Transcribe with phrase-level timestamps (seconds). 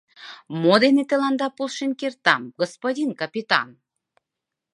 [0.61, 3.69] —Мо дене тыланда полшен кертам, господин капитан?